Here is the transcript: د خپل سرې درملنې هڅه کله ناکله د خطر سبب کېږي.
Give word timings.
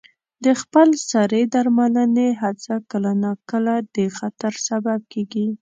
د 0.45 0.47
خپل 0.61 0.87
سرې 1.09 1.41
درملنې 1.53 2.29
هڅه 2.41 2.73
کله 2.91 3.11
ناکله 3.23 3.75
د 3.95 3.97
خطر 4.17 4.53
سبب 4.67 4.99
کېږي. 5.11 5.45